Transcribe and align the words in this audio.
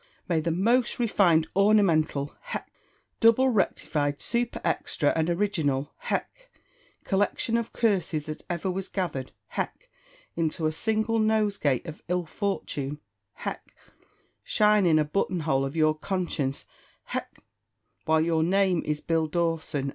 may 0.27 0.39
the 0.39 0.49
most 0.49 0.97
refined, 0.97 1.47
ornamental 1.55 2.35
(hech!), 2.53 2.65
double 3.19 3.49
rectified, 3.49 4.19
super 4.19 4.59
extra, 4.65 5.13
and 5.15 5.29
original 5.29 5.93
(hech!) 6.05 6.49
collection 7.03 7.55
of 7.55 7.71
curses 7.71 8.25
that 8.25 8.41
ever 8.49 8.71
was 8.71 8.87
gathered 8.87 9.31
(hech!) 9.57 9.89
into 10.35 10.65
a 10.65 10.71
single 10.71 11.19
nosegay 11.19 11.83
of 11.85 12.01
ill 12.07 12.25
fortune 12.25 12.99
(hech!), 13.41 13.75
shine 14.43 14.87
in 14.87 14.95
the 14.95 15.05
button 15.05 15.41
hole 15.41 15.63
of 15.63 15.75
your 15.75 15.93
conscience 15.93 16.65
(hech!) 17.13 17.37
while 18.05 18.21
your 18.21 18.41
name 18.41 18.81
is 18.83 19.01
Bill 19.01 19.27
Dawson! 19.27 19.89